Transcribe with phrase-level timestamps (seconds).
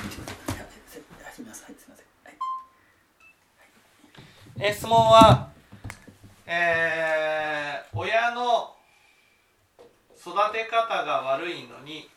[4.58, 5.50] え質問は、
[6.46, 8.74] えー、親の
[10.18, 12.08] 育て方が悪いのに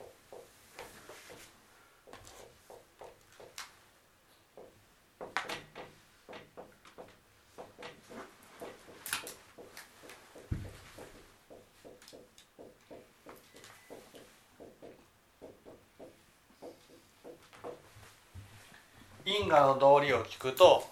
[19.26, 20.86] 因果の道理を聞くと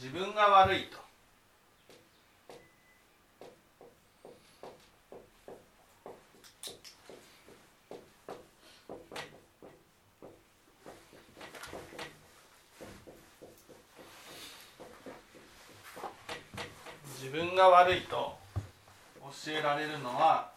[0.00, 0.96] 自分が悪いと。
[17.20, 18.38] 自分が悪いと
[19.44, 20.50] 教えられるのは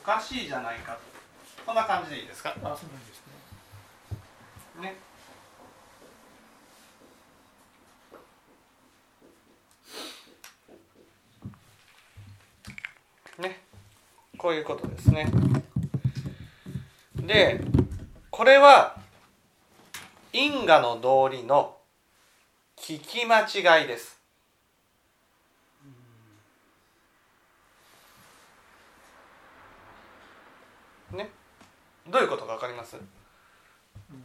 [0.00, 0.92] おかしいじゃないか。
[0.92, 1.00] と
[1.66, 2.50] こんな感じでいいですか？
[2.50, 3.22] あそうなんです
[4.80, 4.96] ねね
[13.38, 13.60] ね
[14.54, 15.26] こういうことですね。
[17.16, 17.60] で
[18.30, 18.96] これは
[20.32, 21.76] 因果の道理の
[22.76, 24.16] 聞き間違いです。
[31.10, 31.30] ね？
[32.08, 32.96] どういうことか分かります？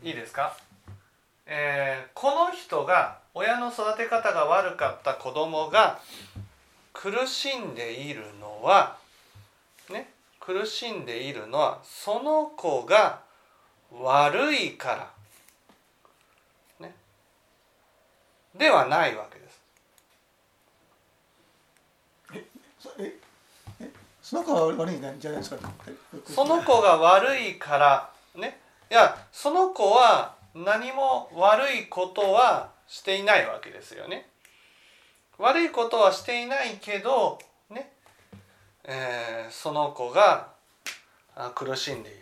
[0.03, 0.55] いいですか、
[1.47, 5.99] えーこの人が親の育て方が悪かった子供が
[6.93, 8.97] 苦しんでいるのは
[10.49, 13.19] 苦しんでいるのはその子が
[13.91, 15.11] 悪いか
[16.79, 16.87] ら。
[16.87, 16.95] ね。
[18.57, 19.61] ではないわけです。
[22.79, 23.13] そえ
[23.79, 23.89] え
[24.23, 25.69] その子は悪いんじゃないですか？
[26.25, 28.59] その子が悪いからね。
[28.89, 34.27] いやその子は何も悪いことはしていないわけですよね。
[35.37, 37.48] 悪いことはしていないけどね、
[38.83, 40.47] えーその子が
[41.55, 42.19] 苦しんでいる。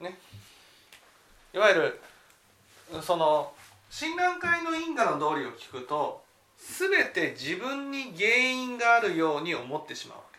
[0.00, 0.18] ね、
[1.52, 2.00] いわゆる
[3.02, 3.52] その
[3.90, 6.22] 診断会の因果の道理を聞くと
[6.58, 10.38] 全て自分に原因があるように思ってしまうわけ。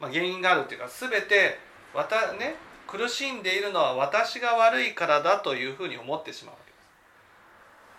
[0.00, 1.58] まあ、原因があるっていうか全て
[1.94, 6.60] わた、ね、苦しんでいるのは私が悪いからだというふうに思ってしまうわ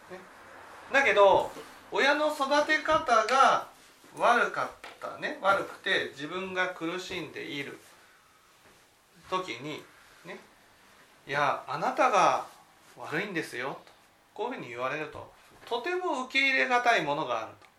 [0.09, 0.23] けです。
[0.23, 1.51] ね、だけど
[1.91, 3.68] 親の育て方が
[4.17, 7.79] 悪かったね悪くて自分が苦しんでいる
[9.29, 9.83] 時に
[10.25, 10.39] ね
[11.27, 12.45] いやあなたが
[12.97, 13.91] 悪いんですよと
[14.33, 15.31] こういうふうに言われると
[15.67, 17.69] とても受け入れがたいものがあると。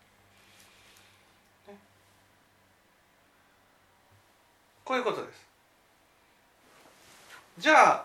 [4.84, 5.46] こういうことです。
[7.58, 8.04] じゃ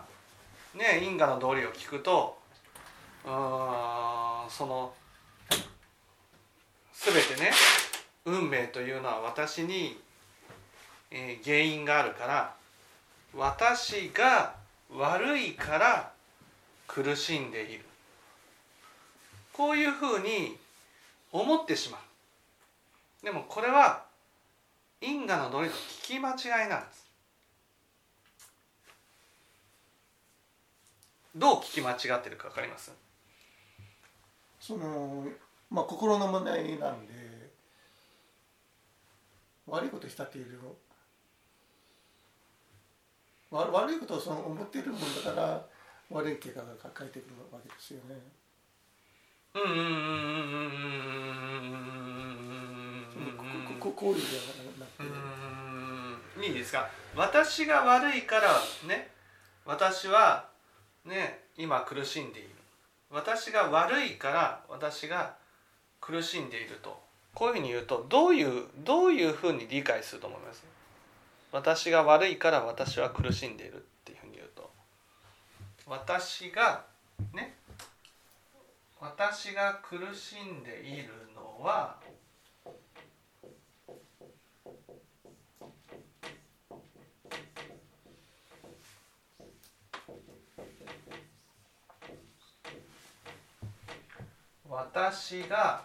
[0.76, 2.38] ね因果の道理を聞くと
[3.24, 4.92] うーんその
[6.92, 7.50] 全てね
[8.26, 9.96] 運命というのは私に、
[11.10, 12.54] えー原因があるから
[13.34, 14.54] 私が
[14.94, 16.12] 悪いから
[16.88, 17.84] 苦しんでいる。
[19.52, 20.56] こういうふうに
[21.32, 23.24] 思ってしまう。
[23.24, 24.02] でもこれは
[25.00, 27.06] 因果の道理の聞き間違いなんです。
[31.36, 32.92] どう聞き間違ってるか分かります？
[34.60, 35.24] その
[35.70, 37.25] まあ心の問題なんで。
[39.66, 40.76] 悪いことしたっていうよ
[43.50, 45.66] 悪いことをその思っているもんだから
[46.10, 48.16] 悪い結果が返ってくるわけですよね。
[49.54, 51.36] うんうんうんうんうん
[53.80, 54.42] こ行為では
[54.80, 59.10] なくていいですか私が悪いからね
[59.64, 60.48] 私は
[61.04, 62.50] ね今苦しんでいる
[63.10, 65.36] 私が悪いから私が
[66.00, 67.00] 苦しんでいると
[67.36, 70.64] こういうふうに言うとどういうどういうふうに理解すると思います？
[71.52, 74.70] 私が悪いから私は苦しんでいるっていうふうに言うと。
[75.86, 76.86] 私が
[77.34, 77.54] ね？
[78.98, 81.96] 私が苦しんでいるのは
[94.66, 95.82] 私が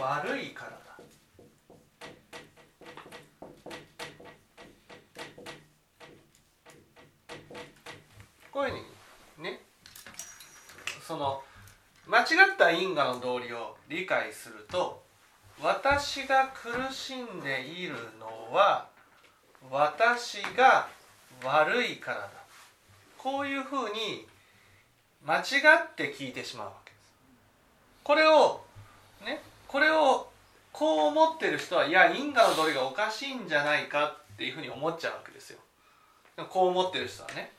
[0.00, 0.76] 悪いからだ。
[8.52, 8.78] こういうふう
[9.42, 9.60] にね
[11.06, 11.42] その
[12.06, 15.02] 間違った因果の道理を理解すると
[15.62, 18.88] 私が苦しんでいるのは
[19.70, 20.88] 私が
[21.44, 22.30] 悪いからだ。
[23.18, 24.26] こういうふうに
[25.26, 27.02] 間違って聞いてしまうわけです。
[28.04, 28.64] これを
[29.24, 29.42] ね
[29.76, 30.26] これを
[30.72, 35.58] こう思ってる人はいや因果の道理がおかしいんじゃないかっていうふうに思っちゃうわけですよ。
[36.48, 37.52] こう思ってる人はね。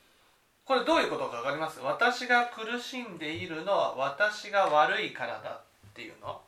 [0.65, 1.79] これどういうことか分かります？
[1.79, 6.41] 私が苦しんでいるのは私が悪いからだっていうの。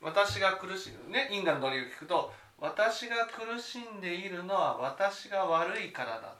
[0.00, 6.34] 私が苦しいね因果の道理を聞くと私が苦しんでいるのは私が悪いからだ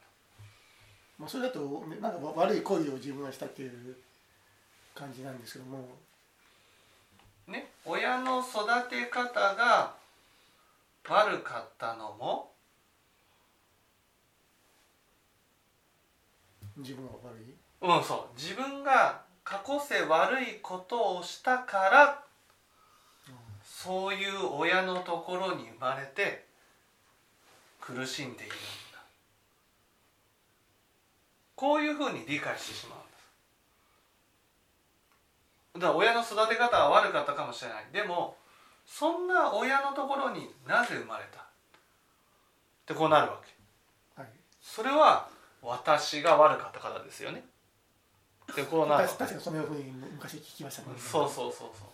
[1.19, 3.97] まあ、それだとなんか悪い行為を自分がしたっていう
[4.99, 5.87] 感じなんですけども。
[7.47, 9.95] ね親の育て方が
[11.09, 12.51] 悪かったのも？
[16.77, 17.55] 自分が悪い？
[17.81, 18.37] うんそう。
[18.37, 22.23] 自分が過去世悪いことをしたから
[23.65, 26.45] そういう親のところに生まれて
[27.81, 28.59] 苦しんでいるん
[28.93, 29.01] だ。
[31.57, 32.99] こういうふうに理解してしまう
[35.79, 37.87] だから親の育て方は悪かったかもしれない。
[37.93, 38.37] でも
[38.87, 41.41] そんな親のところになぜ生まれた？
[41.41, 41.45] っ
[42.87, 44.21] てこうなるわけ。
[44.21, 44.31] はい。
[44.61, 45.29] それは
[45.63, 47.45] 私が悪かったからですよね。
[48.57, 49.09] でこうなるわけ。
[49.09, 50.99] 確 確かにそのように昔聞きましたね。
[50.99, 51.89] そうそうそうそう。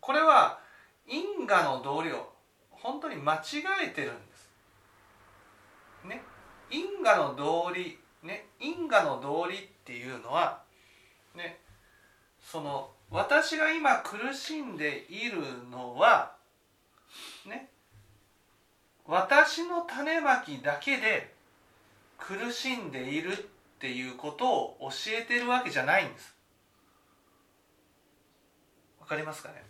[0.00, 0.58] これは
[1.06, 2.32] 因果の道理を
[2.70, 4.50] 本当に間違えてるんです。
[6.04, 6.22] ね。
[6.70, 8.48] 因果の道理ね。
[8.58, 10.62] 因果の道理っていうのは
[11.34, 11.60] ね。
[12.40, 16.32] その私が今苦しんでいるのは
[17.44, 17.68] ね
[19.06, 21.34] 私の種まきだけで
[22.18, 23.36] 苦しんでいるっ
[23.80, 26.34] ていうことを教えてるわけじゃないんです。
[29.00, 29.64] わかりますかね？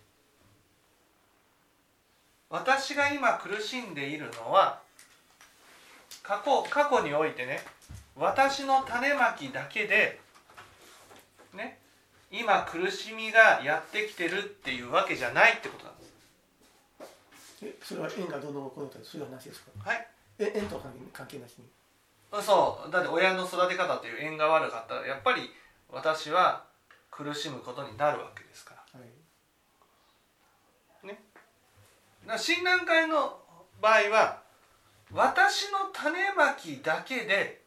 [2.51, 4.81] 私が今苦しんでいるのは
[6.23, 7.61] 過去過去においてね
[8.17, 10.21] 私の種まきだけで
[11.55, 11.80] ね
[12.31, 16.11] 今苦しみがやってきてるっていうわけじゃないってことなんです。
[17.63, 19.71] えそれは縁がどうのこうのとかそういう話ですか？
[19.91, 20.07] はい。
[20.39, 20.83] え縁とは
[21.13, 21.67] 関係なしに？
[22.43, 22.91] そう。
[22.93, 25.51] だって親の育て方という縁が悪かったらやっぱり
[25.91, 26.65] 私は
[27.11, 29.01] 苦しむことになるわけですから。
[29.01, 29.09] はい。
[31.09, 33.41] だから診断会の
[33.81, 34.43] 場合は
[35.13, 37.63] 私の種まきだけで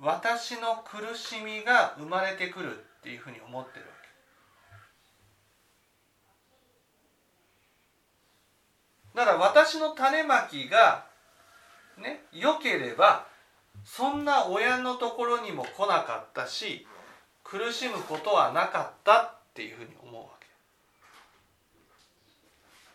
[0.00, 3.92] 私の苦しみが生まれてくるていうふうに思ってるわ
[9.14, 9.18] け。
[9.18, 11.06] だから私の種まきが
[11.96, 13.28] ね良ければ
[13.84, 16.84] そんな親のところにも来なかったし
[17.44, 20.28] 苦しむことはなかったっていうふうに思うわ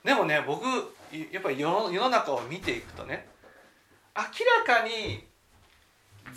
[0.04, 0.10] け。
[0.10, 0.66] でもね僕
[1.32, 3.30] やっぱり世の世の中を見ていくとね
[4.18, 4.24] 明
[4.68, 5.24] らかに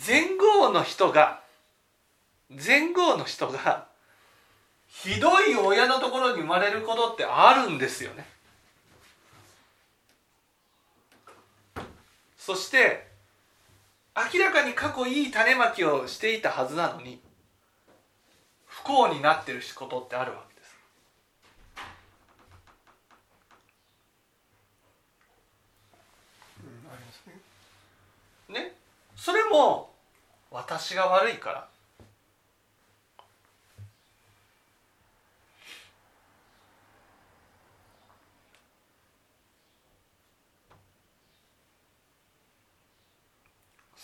[0.07, 1.44] 前後の人が
[2.49, 3.87] 前後の人が
[4.87, 8.25] ひどい親のところに生まれることってあるんですよね。
[12.37, 13.07] そして
[14.15, 17.19] 明らかに過去いい種まきをしていたはずなのに
[18.67, 20.77] 不幸になってることってあるわけです。
[26.61, 27.23] うんあります
[28.53, 28.63] ね。
[28.63, 28.75] ね。
[29.15, 29.91] それも
[30.51, 31.74] 私が悪いから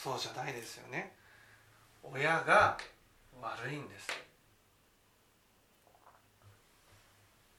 [0.02, 1.14] そうじゃないですよね。
[2.02, 2.76] 親が
[3.40, 4.08] 悪いんです。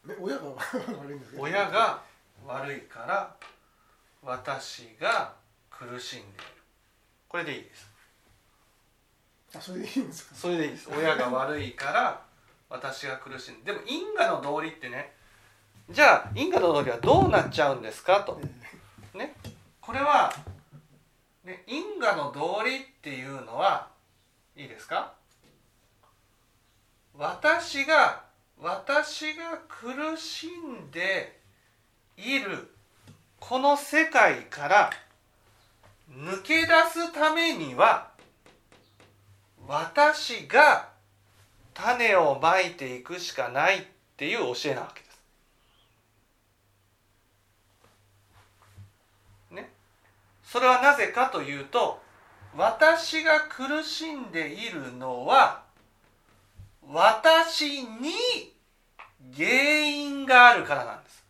[0.07, 2.03] ね親が悪いんです親が
[2.45, 3.37] 悪いから
[4.25, 5.35] 私が
[5.71, 6.33] 苦しんでいる。
[7.29, 7.89] これでいいです。
[9.55, 10.35] あそれでいいんですか？
[10.35, 10.89] それでいいです。
[10.91, 12.21] 親が悪いから
[12.69, 15.13] 私が苦しんででも因果の道理ってね
[15.91, 18.23] じゃあ因果の道理はどうなっちゃうんですか？
[18.23, 18.41] と。
[19.15, 19.19] え。
[19.19, 19.37] ね。
[19.81, 20.33] これは、
[21.45, 23.89] ね、因果の道理っていうのは
[24.57, 25.13] いいですか？
[27.19, 28.23] 私が
[28.61, 31.41] 私が苦しんで
[32.17, 32.71] いる
[33.41, 34.91] この世界から
[36.11, 38.11] 抜け出すためには
[39.67, 40.89] 私が
[41.75, 43.83] 種をまいていくしかないっ
[44.17, 45.19] ていう教えなわけです。
[49.51, 49.71] ね、
[50.53, 52.03] それはなぜかというと
[52.55, 55.63] 私が苦しんでいるのは
[56.87, 58.13] 私に
[59.35, 61.25] 原因があるからなんです。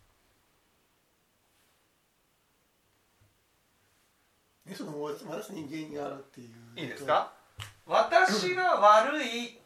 [4.68, 7.30] えその私に原因があるっていういいですか？
[7.86, 9.60] 私が悪い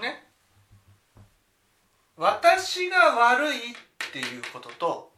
[0.00, 0.24] ね
[2.74, 3.74] 私が悪いっ
[4.12, 5.12] ていうことと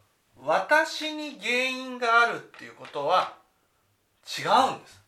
[0.45, 3.33] 私に原因があるっていうことは
[4.27, 4.43] 違
[4.75, 5.01] うんです。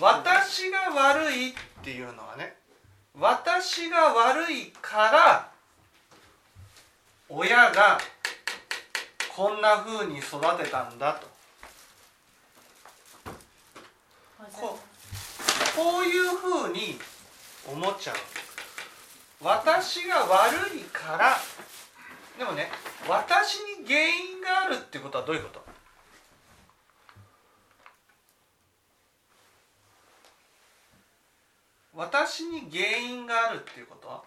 [0.00, 1.52] 私が悪いっ
[1.84, 2.54] ていうのはね
[3.14, 5.50] 私が悪いから
[7.28, 7.98] 親が
[9.38, 11.28] こんな風に育てたんだと。
[14.52, 14.76] こ
[15.76, 16.98] こういう風に
[17.70, 18.16] 思っちゃう。
[19.40, 21.36] 私が悪いから。
[22.36, 22.68] でもね
[23.08, 25.64] 私に原因があるってことはどういうこと？
[31.94, 34.24] 私に原因があるっていうこと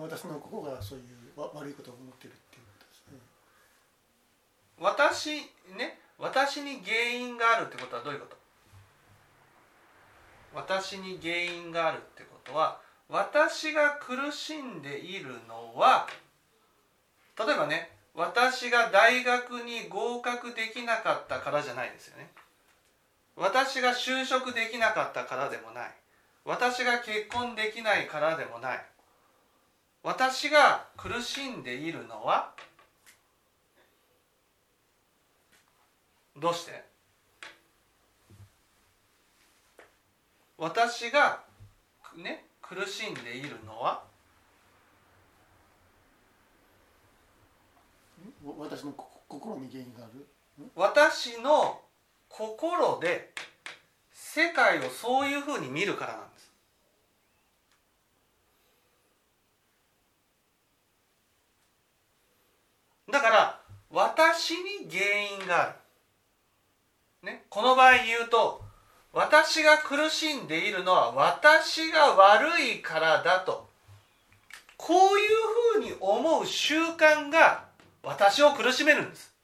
[0.00, 1.02] 私のここがそうい
[1.36, 2.65] うわ悪いことを思ってるっていう
[4.78, 5.36] 私
[5.76, 8.36] ね私に原因があるってことはどういうこと？
[10.54, 12.78] 私に原因があるってことは
[13.08, 16.06] 私が苦しんでいるのは
[17.38, 22.30] 例えばね私が大学に合格できなかったからじゃないですよね。
[23.36, 25.90] 私が就職できなかったからでもない。
[26.46, 28.84] 私が結婚できないからでもない。
[30.02, 32.52] 私が苦しんでいるのは
[36.38, 36.84] どうして？
[40.58, 41.42] 私が
[42.16, 44.02] ね苦しんでいるのは？
[48.44, 50.26] わ私のこ心に原因がある？
[50.74, 51.80] 私の
[52.28, 53.32] 心で
[54.12, 56.52] 世界をそういうふうに見るからなんです。
[63.10, 65.04] だから私に原
[65.40, 65.74] 因がある、
[67.26, 68.62] ね、この場合に言うと
[69.12, 73.66] 私が苦しんでいるのは私が悪いからだと。
[74.76, 77.64] こういうふうに思う習慣が
[78.02, 79.34] 私を苦しめるんです。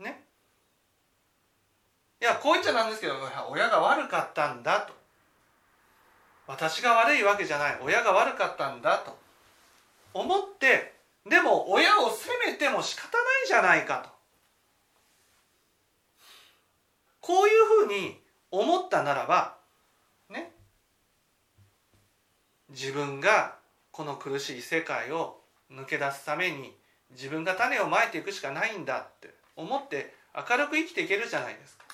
[0.00, 0.22] ね。
[2.20, 3.14] いやこう言っちゃなんですけど
[3.48, 4.92] 親が悪かったんだと。
[6.48, 7.78] 私が悪いわけじゃない。
[7.80, 9.16] 親が悪かったんだと
[10.12, 10.92] 思って
[11.24, 14.19] でも親を責めても仕方ないじゃないかと。
[17.30, 18.16] こういうふうに
[18.50, 19.54] 思ったならば
[20.28, 20.50] ね
[22.70, 23.54] 自分が
[23.92, 25.38] この苦しい世界を
[25.70, 26.74] 抜け出すために
[27.12, 31.84] 自分が種をまいていくしかないんだって思って明るく生きていけるじゃないですか。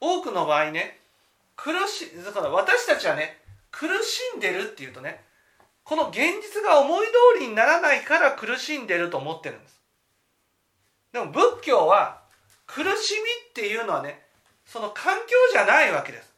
[0.00, 0.98] 多くの場合ね
[1.56, 3.36] 苦しだから私たちはね
[3.70, 5.22] 苦しんでるっていうとね
[5.84, 9.80] この現実が思い通りにならないから苦しんでると思ってるんです。
[11.12, 12.22] でも仏教は
[12.66, 13.20] 苦しみ
[13.50, 14.22] っていうのはね
[14.64, 16.32] その環境じゃないわけです。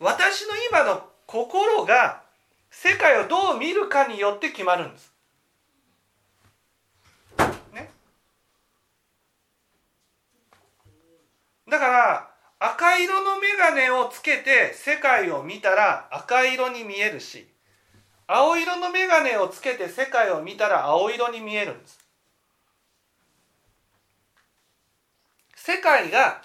[0.00, 2.22] 私の今の心が
[2.70, 5.12] 世界をどう見るかによって決まるんです。
[7.72, 7.90] ね。
[11.68, 17.49] だから赤色の眼鏡をつけて世界を見たら赤色に見えるし
[18.32, 21.98] 青色の眼鏡をつけて世界を見たら青色に見えるんです。
[25.56, 26.40] 世界が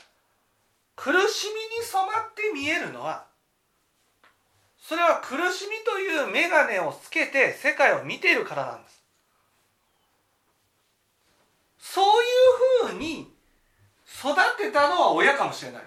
[0.95, 3.25] 苦しみに染まって見えるのは
[4.79, 9.03] それは苦しみという眼鏡をつけて世界を見ているからなんです。
[11.77, 12.23] そう
[12.87, 13.31] いうふうに
[14.07, 15.83] 育てたのは親かもしれない。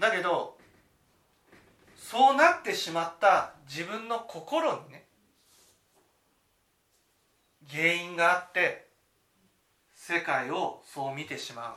[0.00, 0.55] だけど
[2.08, 5.06] そうなってしまった自分の心にね
[7.68, 8.86] 原因があって
[9.92, 11.76] 世界をそう見てしま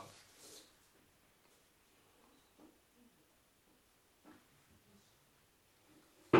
[6.32, 6.38] う。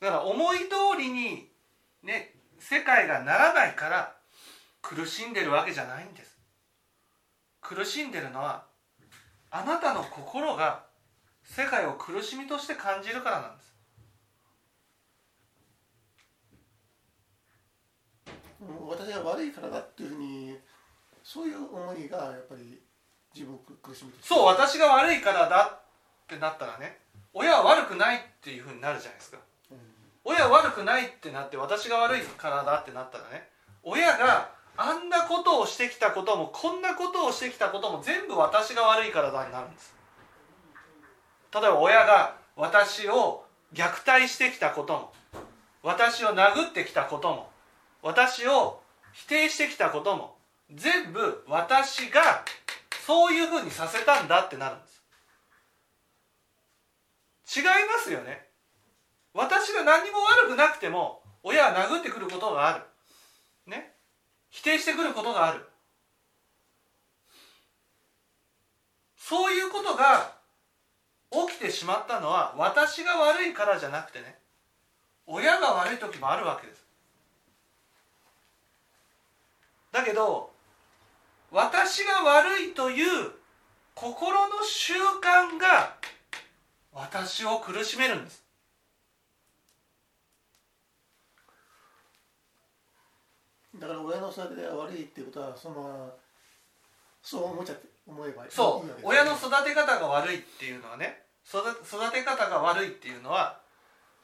[0.00, 0.64] だから思い通
[0.98, 1.48] りに
[2.02, 4.14] ね世界がならないから
[4.82, 6.38] 苦しんでるわけじゃないんです。
[7.62, 8.66] 苦しんでるのは
[9.50, 10.91] あなたの心が
[11.54, 13.72] 世界を苦しみとして感じるからなんです。
[18.88, 20.58] 私が悪いからだっていうふうに
[21.22, 22.80] そういう思いがやっぱり
[23.34, 24.18] 自分を苦しめて。
[24.22, 25.78] そう私が悪いからだ
[26.24, 26.96] ってなったらね
[27.34, 29.38] 親は悪くないっていうふうになるじゃないですか。
[29.70, 29.78] うん。
[30.24, 33.46] 親は悪くないってなって私が悪いからだってなったらね
[33.82, 40.01] 親があんなことをしてきたこともこんなことをしてきたことも全部私が悪いからだになるんです
[41.54, 43.44] 例えば親が私を
[43.74, 45.12] 虐待してきたことも
[45.82, 47.50] 私を殴ってきたことも
[48.02, 48.80] 私を
[49.12, 50.36] 否定してきたことも
[50.74, 52.44] 全部私が
[53.06, 55.02] そういうふうにさせたんだってなるんです。
[57.58, 58.46] 違いますよね。
[59.34, 62.84] 私が何も悪くなくても親は殴ってくることがある。
[63.66, 63.92] ね。
[64.50, 65.66] 否定してくることがある。
[69.16, 70.41] そういうことが
[71.32, 74.36] 起きてしまったのは私が悪いからじゃなくてね
[75.26, 76.84] 親が悪い時もあるわけです。
[79.92, 80.50] だけど
[81.50, 83.30] 私が悪いという
[83.94, 85.94] 心の習慣が
[86.92, 88.42] 私を苦しめるんです。
[93.78, 96.12] だから親の育てが悪いっていうことはその
[97.22, 97.91] そう思っちゃって。
[98.06, 99.00] 思えばいいそう。
[99.02, 103.60] 親の育て方が悪いっていうのはね育育て方が悪いっていうのは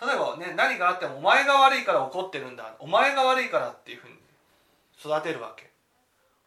[0.01, 4.15] 例えばね何があってもお前が悪いから怒ってるんだお前が悪いからっていうふうに
[4.99, 5.71] 育てるわけ。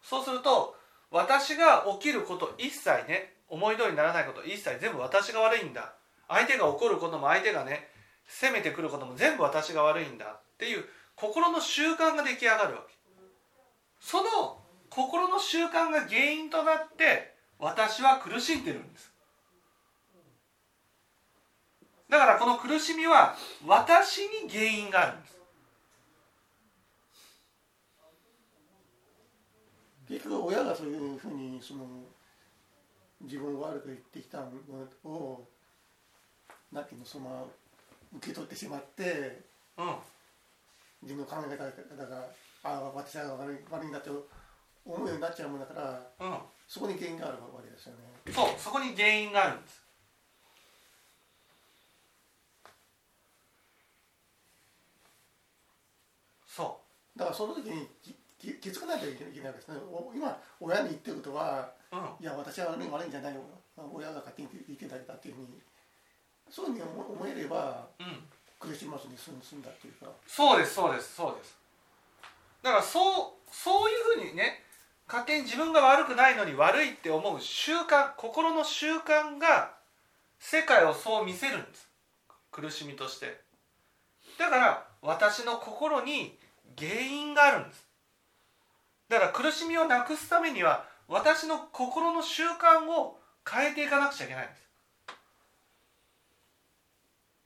[0.02, 0.76] そうすると
[1.10, 5.94] 私が起きること一切ね思い通りにならないこと一切全部私が悪いんだ。
[6.28, 7.88] 相手が怒ることも相手がね
[8.26, 10.84] 責めてくることも全部私が悪いんだっていう
[11.14, 12.94] 心の習慣が出来上がるわけ。
[14.00, 14.61] その
[14.94, 19.10] 心の習慣が原因となって私は苦しんでるんです。
[22.10, 23.34] だからこの苦しみは
[23.66, 25.38] 私に原因があるんです。
[30.08, 31.86] 結局親がそういうふうにその
[33.22, 34.50] 自分を悪く言ってきたの
[35.10, 35.48] を
[36.70, 37.44] なんていうのそのまま
[38.18, 39.40] 受け取ってしまって
[39.78, 39.94] うん。
[41.02, 42.26] 自分の考え方が
[42.62, 44.10] ああ私が悪い悪いんだって
[44.84, 46.38] 思うようになっちゃうもんだからうん。
[46.66, 47.98] そこに原因があるわけですよね。
[48.32, 49.82] そうそこに原因があるんです。
[56.46, 56.80] そ
[57.16, 59.76] だからその時にきき気づかないといけないわけですね。
[59.90, 62.02] お今親に言ってることはううん。
[62.20, 63.40] いや私は悪い悪いんじゃないよ。
[63.76, 65.48] 親が勝手に言ってただけだっていうふうに
[66.50, 68.28] そういうふうに思思えればうん。
[68.58, 70.06] 苦しまずに済んだっていうか。
[70.26, 71.58] そうですそうですそうです。
[72.62, 74.61] だからそうそういうふうにね
[75.12, 79.74] 勝手に自分が悪くないのに悪いって思う習慣心の習慣が
[80.38, 81.86] 世界をそう見せるんです。
[82.50, 83.38] 苦しみとして。
[84.38, 86.38] だから私の心に
[86.78, 87.86] 原因があるんです。
[89.10, 94.62] だから苦しみをなくすためには私の心の習慣を変えていかなくちゃいけないんです。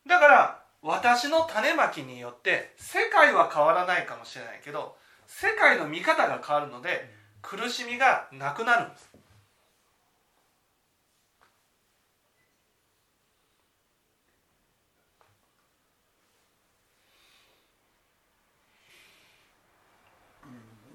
[0.06, 4.94] だから私の種まきによって世界は変わらないかもしれないけど
[5.26, 9.08] 世界の見方が変わるので苦しみがなくなるんです。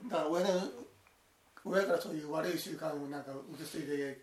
[0.09, 0.61] だから親の
[1.63, 4.19] 親からそういう悪い習慣をなんか受け継いで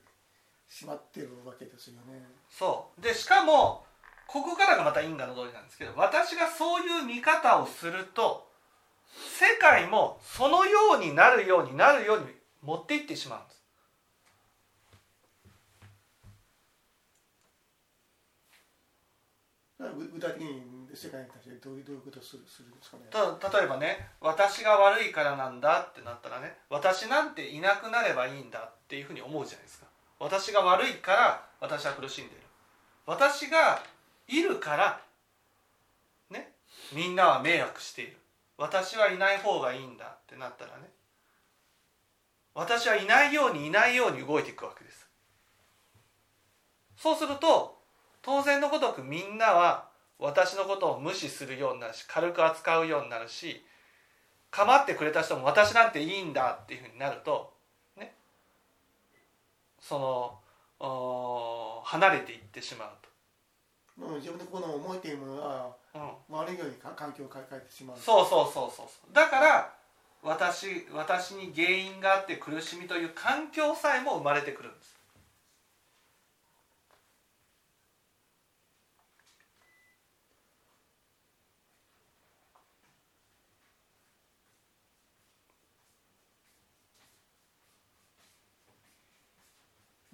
[0.69, 2.29] しまってるわけですよね。
[2.51, 3.01] そう。
[3.01, 3.87] でしかも
[4.27, 8.48] ここからがまた因果の通りなんですけど私がそういう見方をすると
[9.15, 12.27] 世界もそのようになるようになるように
[12.63, 13.59] 持っていってしまうんです。
[19.79, 23.05] 具具体的に世界に対してどういうどういうことをするするんですかね。
[23.11, 29.87] た例えばね私が悪いからなんだってなったらね私なんていなくなればいいんだっていうふうに思うじゃないですか。
[30.19, 32.43] 私が悪いから私は苦しんでいる。
[33.07, 33.81] 私が
[34.27, 35.01] いるから
[36.31, 36.53] ね
[36.93, 38.17] みんなは迷惑している
[38.59, 40.91] 私はいない方がいいんだってなったらね
[42.55, 45.09] 私はいないようにいないように動いていくわけです。
[46.97, 47.79] そうすると
[48.21, 53.65] 当然のごとくみんなは私のことを無視するようになるし軽く扱うようになるし
[54.51, 57.53] 構ってくれた人も私なんていいんだっていうふうになると
[57.97, 58.13] ね
[59.79, 60.41] そ
[60.81, 63.08] の離れていってしまうも
[64.01, 67.97] うん、自分でこの思いというものが、うん、悪いように環境を変えてしまう。
[67.99, 69.75] そうそうそうそうだから
[70.23, 74.99] 私私に原因があって苦しみという環境さえも生まれてくるんです。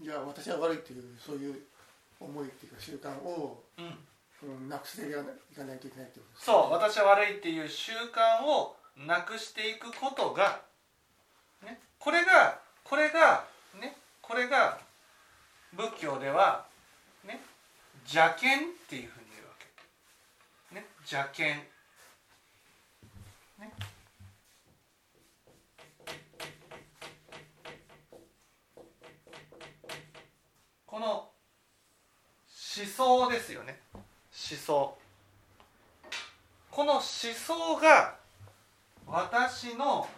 [0.00, 1.62] じゃあ私は悪いというそういう
[2.20, 3.98] 思いっていうか習慣を、うん
[4.48, 10.60] うん、なくしていかないといけないってことですそう私は悪いっていう習慣をなくしていくことが、
[11.64, 13.44] ね、これがこれが
[13.80, 14.78] ねこれが
[15.76, 16.66] 仏教では
[17.26, 17.40] ね
[18.04, 19.54] 邪見っていうふうに言うわ
[20.70, 20.74] け。
[20.74, 21.44] ね邪見。
[23.60, 23.72] ね。
[30.86, 31.33] この
[32.76, 33.78] 思想ですよね。
[33.92, 34.02] 思
[34.58, 34.98] 想。
[36.72, 38.16] この思想が
[39.06, 40.08] 私の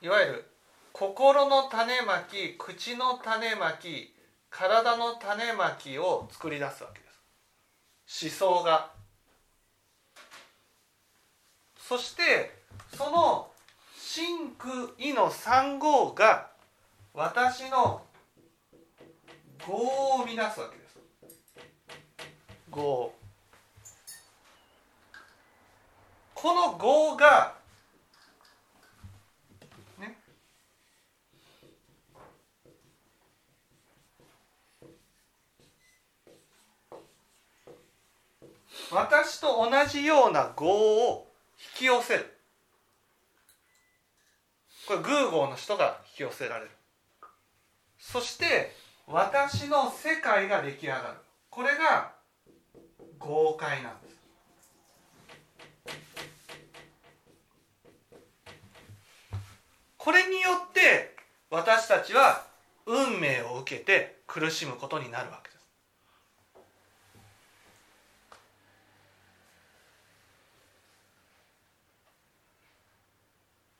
[0.00, 0.50] いわゆる
[0.92, 4.14] 心の種まき口の種まき
[4.50, 8.40] 体の種まきを作り出すわけです。
[8.40, 8.95] 思想が。
[11.88, 12.50] そして
[12.96, 13.48] その
[13.96, 16.48] 真空意の三号が
[17.14, 18.02] 私の
[19.64, 20.98] 業を生み出すわけです。
[22.74, 23.12] 業
[26.34, 27.54] この業が
[30.00, 30.18] ね。
[38.90, 41.25] 私と同じような業を
[41.58, 42.32] 引き寄せる。
[44.86, 46.70] これ偶号の人が引き寄せられる。
[47.98, 48.72] そして
[49.06, 51.04] 私の世界が出来上がる。
[51.50, 52.12] これが
[53.18, 54.16] 豪快なんです。
[60.06, 61.16] これによって
[61.50, 62.46] 私たちは
[62.86, 65.66] 運命を受けて苦しむことになるわけです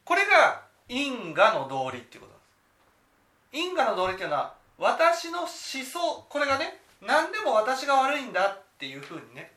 [0.06, 3.68] これが因果の道理っていうことなんです。
[3.68, 9.50] 因果の道理っていうのは私の思想これがね何でも私が悪いんだっていうふうにね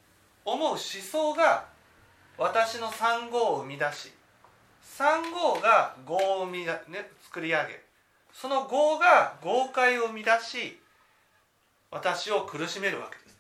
[0.44, 1.66] 思う思想が
[2.38, 4.12] 私の三号を生み出し
[4.82, 6.76] 三号が業を生み、ね、
[7.22, 7.82] 作り上げ
[8.34, 10.80] その業が豪快を生み出し
[11.92, 13.38] 私を苦しめるわけです。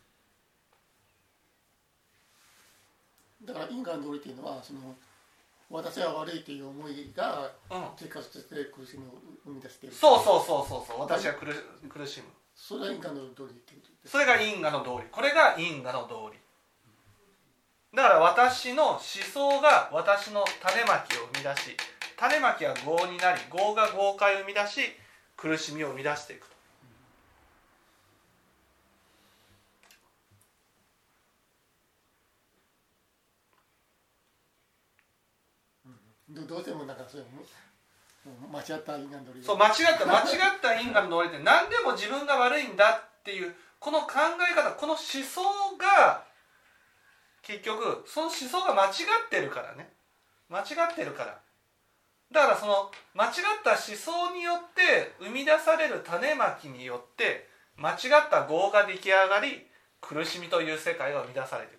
[3.45, 4.79] だから因果の道理っていうのはその
[5.69, 7.83] 私は悪いという思いがうん。
[7.97, 9.11] 結果として苦しみを
[9.45, 9.95] 生み出している。
[9.95, 11.01] そうそうそうそうそう。
[11.01, 15.05] 私が苦し苦しむそれが因果の道理ってことそれが因果の道理。
[15.11, 16.37] これが因果の道理。
[17.95, 21.77] だから私の思想が私の種まきを生み出し
[22.17, 24.81] 種まきは業になり業が豪快を生み出し
[25.35, 26.58] 苦しみを生み出していくと
[36.29, 37.29] どどうしてもなんかそれも
[38.25, 40.23] もう間違った因果の道理そう間違った間違
[40.57, 44.13] った因果の道理って何でも自分が悪いんだっていうこの考
[44.51, 45.41] え方この思想
[45.77, 46.23] が
[47.41, 48.89] 結局その思想が間違
[49.25, 49.89] ってるからね。
[50.49, 51.39] 間違ってるから。
[52.31, 53.31] だからその間違っ
[53.63, 59.65] た思想によって生み出される種まきによって間違った業が出来上がり
[59.99, 61.78] 苦しみという世界が生み出されてい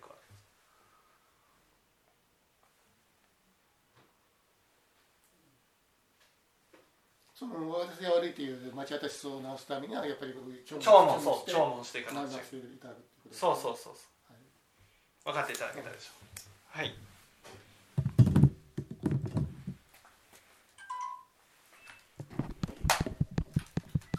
[7.41, 12.37] その私が悪いという間違った思想を直すためにはやっぱり聴聞そうして聴聞していかなくちゃ
[13.33, 14.29] そうそうそうそう。
[14.29, 14.45] はい。
[15.25, 16.77] 分かっていただけたでしょう。
[16.77, 16.93] かはい